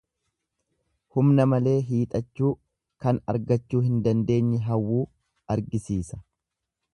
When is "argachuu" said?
3.35-3.83